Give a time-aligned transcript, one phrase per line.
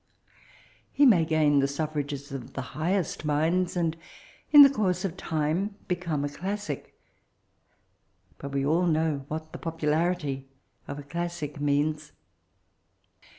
[0.91, 3.95] He majgain the snf mges of the highest mincte, and
[4.51, 6.99] in coarse of time become a classic;
[8.39, 10.45] but we all know what the popufartfy
[10.87, 12.13] of a classic means.